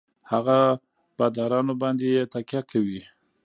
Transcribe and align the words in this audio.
هـغـه 0.31 0.59
بـادارنـو 1.17 1.73
بـانـدې 1.81 2.07
يـې 2.15 2.23
تکيـه 2.33 2.61
کـوي. 2.69 3.01